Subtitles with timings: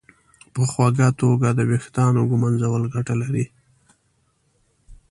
[0.53, 3.45] په خوږه توګه د ویښتانو ږمنځول ګټه لري.